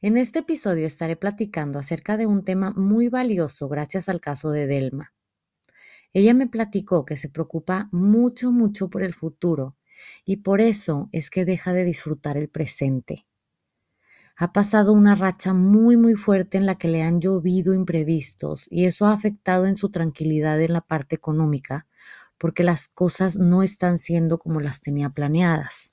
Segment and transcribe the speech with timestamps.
[0.00, 4.68] En este episodio estaré platicando acerca de un tema muy valioso gracias al caso de
[4.68, 5.12] Delma.
[6.12, 9.76] Ella me platicó que se preocupa mucho, mucho por el futuro
[10.24, 13.26] y por eso es que deja de disfrutar el presente.
[14.36, 18.84] Ha pasado una racha muy, muy fuerte en la que le han llovido imprevistos y
[18.84, 21.88] eso ha afectado en su tranquilidad en la parte económica
[22.38, 25.90] porque las cosas no están siendo como las tenía planeadas.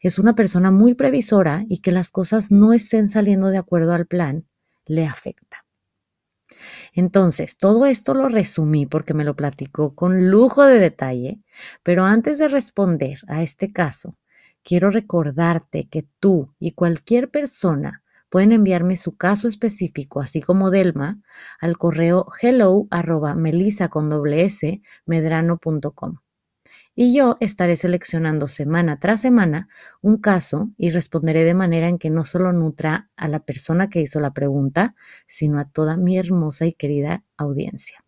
[0.00, 4.06] Es una persona muy previsora y que las cosas no estén saliendo de acuerdo al
[4.06, 4.46] plan
[4.86, 5.64] le afecta.
[6.92, 11.40] Entonces, todo esto lo resumí porque me lo platicó con lujo de detalle,
[11.82, 14.16] pero antes de responder a este caso,
[14.62, 21.20] quiero recordarte que tú y cualquier persona pueden enviarme su caso específico, así como Delma,
[21.60, 23.36] al correo hello arroba
[23.90, 24.48] con doble
[25.06, 26.16] medrano.com.
[27.02, 29.70] Y yo estaré seleccionando semana tras semana
[30.02, 34.02] un caso y responderé de manera en que no solo nutra a la persona que
[34.02, 34.94] hizo la pregunta,
[35.26, 38.04] sino a toda mi hermosa y querida audiencia.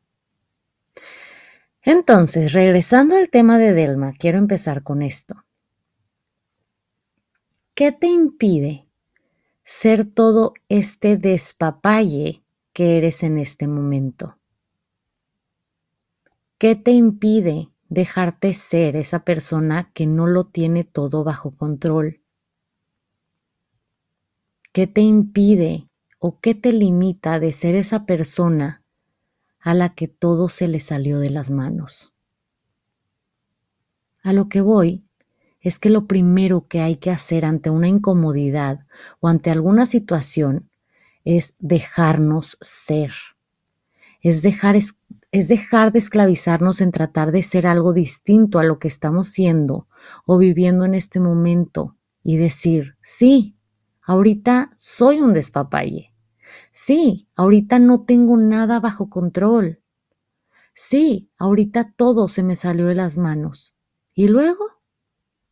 [1.81, 5.43] Entonces, regresando al tema de Delma, quiero empezar con esto.
[7.72, 8.87] ¿Qué te impide
[9.65, 14.37] ser todo este despapalle que eres en este momento?
[16.59, 22.22] ¿Qué te impide dejarte ser esa persona que no lo tiene todo bajo control?
[24.72, 28.82] ¿Qué te impide o qué te limita de ser esa persona
[29.60, 32.14] a la que todo se le salió de las manos?
[34.22, 35.04] A lo que voy
[35.60, 38.86] es que lo primero que hay que hacer ante una incomodidad
[39.20, 40.70] o ante alguna situación
[41.24, 43.12] es dejarnos ser.
[44.22, 44.76] Es dejar,
[45.48, 49.88] dejar de esclavizarnos en tratar de ser algo distinto a lo que estamos siendo
[50.26, 53.56] o viviendo en este momento y decir, sí,
[54.03, 56.12] ahorita soy un despapalle.
[56.71, 59.81] Sí, ahorita no tengo nada bajo control.
[60.75, 63.75] Sí, ahorita todo se me salió de las manos.
[64.15, 64.66] ¿Y luego?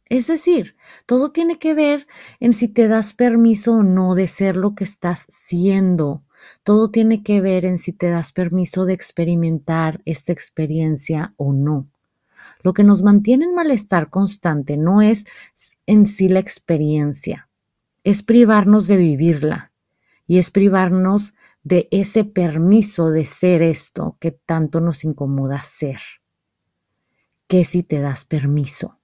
[0.07, 0.77] Es decir,
[1.07, 2.07] todo tiene que ver
[2.41, 6.25] en si te das permiso o no de ser lo que estás siendo.
[6.63, 11.89] Todo tiene que ver en si te das permiso de experimentar esta experiencia o no.
[12.63, 15.25] Lo que nos mantiene en malestar constante no es
[15.87, 17.49] en sí la experiencia,
[18.05, 19.73] es privarnos de vivirla
[20.27, 26.01] y es privarnos de ese permiso de ser esto que tanto nos incomoda ser.
[27.47, 29.01] ¿Qué si te das permiso?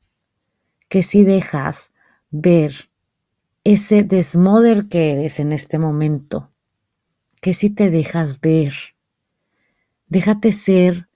[0.88, 1.92] que si dejas
[2.30, 2.90] ver
[3.64, 6.52] ese desmoder que eres en este momento,
[7.40, 8.74] que si te dejas ver,
[10.08, 11.08] déjate ser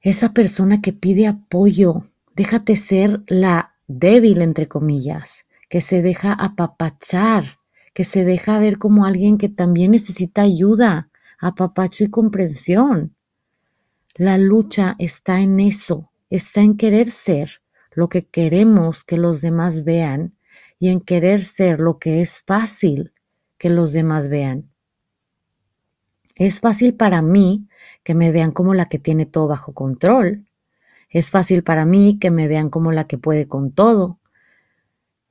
[0.00, 7.58] esa persona que pide apoyo, déjate ser la débil, entre comillas, que se deja apapachar,
[7.92, 13.14] que se deja ver como alguien que también necesita ayuda, apapacho y comprensión.
[14.14, 17.60] La lucha está en eso, está en querer ser
[17.92, 20.34] lo que queremos que los demás vean
[20.78, 23.12] y en querer ser lo que es fácil
[23.60, 24.70] que los demás vean.
[26.34, 27.68] Es fácil para mí
[28.02, 30.46] que me vean como la que tiene todo bajo control.
[31.10, 34.18] Es fácil para mí que me vean como la que puede con todo.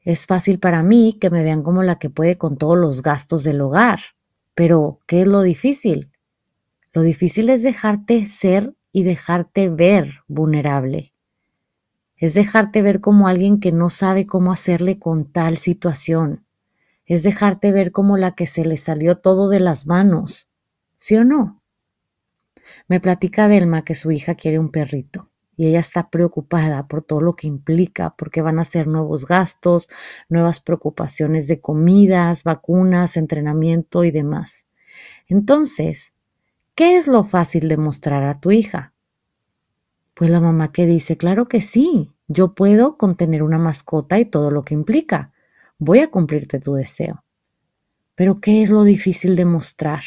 [0.02, 3.44] Es fácil para mí que me vean como la que puede con todos los gastos
[3.44, 4.00] del hogar.
[4.54, 6.12] Pero, ¿qué es lo difícil?
[6.94, 11.14] Lo difícil es dejarte ser y dejarte ver vulnerable
[12.20, 16.44] es dejarte ver como alguien que no sabe cómo hacerle con tal situación,
[17.10, 20.48] es dejarte ver como la que se le salió todo de las manos,
[20.96, 21.62] ¿sí o no?
[22.88, 27.20] Me platica Delma que su hija quiere un perrito y ella está preocupada por todo
[27.20, 29.90] lo que implica, porque van a ser nuevos gastos,
[30.30, 34.68] nuevas preocupaciones de comidas, vacunas, entrenamiento y demás.
[35.28, 36.14] Entonces,
[36.76, 38.94] ¿qué es lo fácil de mostrar a tu hija?
[40.14, 44.52] Pues la mamá que dice, claro que sí, yo puedo contener una mascota y todo
[44.52, 45.34] lo que implica.
[45.82, 47.24] Voy a cumplirte tu deseo.
[48.14, 50.04] Pero ¿qué es lo difícil de mostrar?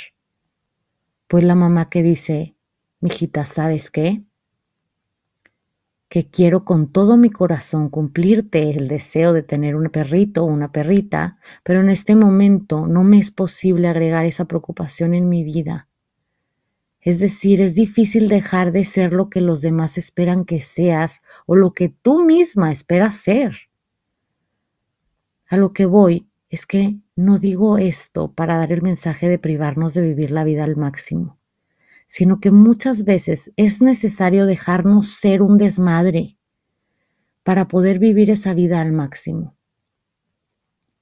[1.29, 2.57] Pues la mamá que dice,
[3.01, 4.23] mijita, ¿sabes qué?
[6.11, 10.73] Que quiero con todo mi corazón cumplirte el deseo de tener un perrito o una
[10.73, 15.89] perrita, pero en este momento no me es posible agregar esa preocupación en mi vida.
[17.01, 21.57] Es decir, es difícil dejar de ser lo que los demás esperan que seas o
[21.57, 23.72] lo que tú misma esperas ser.
[25.53, 29.93] A lo que voy es que no digo esto para dar el mensaje de privarnos
[29.93, 31.39] de vivir la vida al máximo,
[32.09, 36.39] sino que muchas veces es necesario dejarnos ser un desmadre
[37.43, 39.55] para poder vivir esa vida al máximo.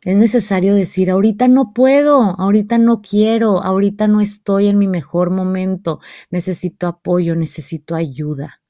[0.03, 5.31] Es necesario decir, ahorita no puedo, ahorita no quiero, ahorita no estoy en mi mejor
[5.31, 8.63] momento, necesito apoyo, necesito ayuda.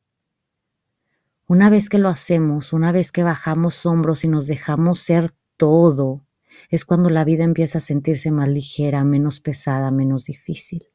[1.47, 6.22] Una vez que lo hacemos, una vez que bajamos hombros y nos dejamos ser todo,
[6.70, 10.86] es cuando la vida empieza a sentirse más ligera, menos pesada, menos difícil.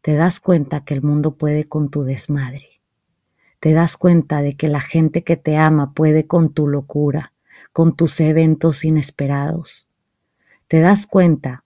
[0.00, 2.80] Te das cuenta que el mundo puede con tu desmadre.
[3.60, 7.34] Te das cuenta de que la gente que te ama puede con tu locura,
[7.74, 9.90] con tus eventos inesperados.
[10.66, 11.64] Te das cuenta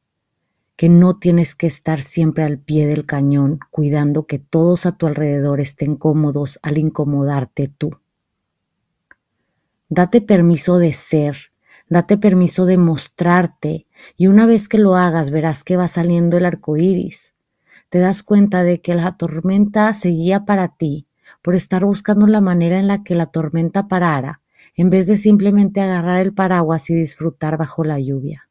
[0.75, 5.07] que no tienes que estar siempre al pie del cañón cuidando que todos a tu
[5.07, 8.01] alrededor estén cómodos al incomodarte tú.
[9.89, 11.54] Date permiso de ser,
[11.89, 13.87] Date permiso de mostrarte
[14.17, 17.35] y una vez que lo hagas verás que va saliendo el arco iris.
[17.91, 21.07] Te das cuenta de que la tormenta seguía para ti
[21.43, 24.41] por estar buscando la manera en la que la tormenta parara,
[24.75, 28.49] en vez de simplemente agarrar el paraguas y disfrutar bajo la lluvia.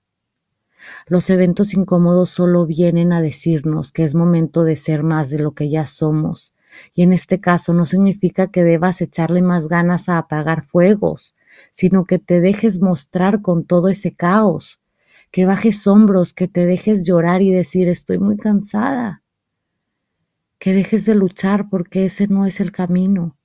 [1.07, 5.53] Los eventos incómodos solo vienen a decirnos que es momento de ser más de lo
[5.53, 6.53] que ya somos,
[6.93, 11.35] y en este caso no significa que debas echarle más ganas a apagar fuegos,
[11.73, 14.81] sino que te dejes mostrar con todo ese caos,
[15.31, 19.23] que bajes hombros, que te dejes llorar y decir estoy muy cansada,
[20.59, 23.37] que dejes de luchar porque ese no es el camino.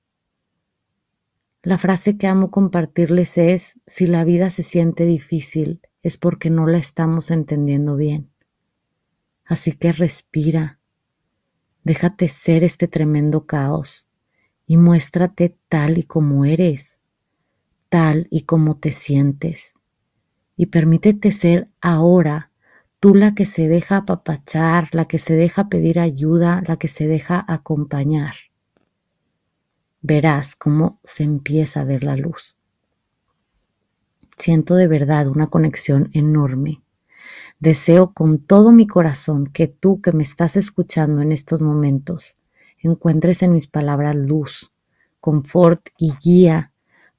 [1.61, 6.67] La frase que amo compartirles es, si la vida se siente difícil, es porque no
[6.67, 8.29] la estamos entendiendo bien.
[9.43, 10.79] Así que respira,
[11.83, 14.07] déjate ser este tremendo caos
[14.65, 16.98] y muéstrate tal y como eres
[17.89, 19.75] tal y como te sientes.
[20.55, 22.51] Y permítete ser ahora
[22.99, 27.07] tú la que se deja apapachar, la que se deja pedir ayuda, la que se
[27.07, 28.33] deja acompañar.
[30.01, 32.57] Verás cómo se empieza a ver la luz.
[34.37, 36.81] Siento de verdad una conexión enorme.
[37.59, 42.37] Deseo con todo mi corazón que tú que me estás escuchando en estos momentos
[42.81, 44.71] encuentres en mis palabras luz,
[45.19, 46.68] confort y guía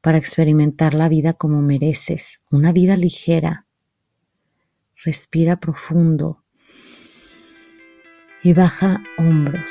[0.00, 3.67] para experimentar la vida como mereces, una vida ligera.
[5.05, 6.44] Respira profundo
[8.43, 9.70] y baja hombros.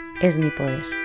[0.21, 1.00] es mi poder.